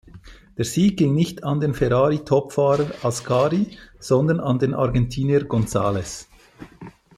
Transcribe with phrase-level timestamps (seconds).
[0.57, 6.25] Der Sieg ging nicht an den Ferrari-Topfahrer Ascari, sondern an den Argentinier González.